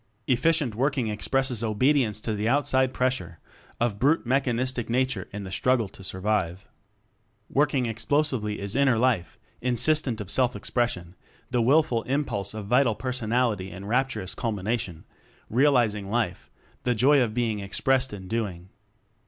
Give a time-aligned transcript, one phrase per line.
[0.25, 3.37] "Efficient" working expresses obedi ence to the outside pressure
[3.79, 6.67] of brute mechanistic Nature in the struggle to survive.
[7.51, 11.15] Working Explosively is inner life insistent of self expression,
[11.51, 15.05] the willful impulse of vital personality in raptur ous culmination,
[15.51, 16.49] realizing life
[16.81, 18.69] the joy of being expressed in doing.